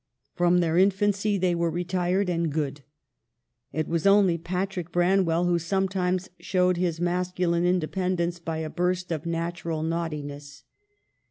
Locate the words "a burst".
8.57-9.11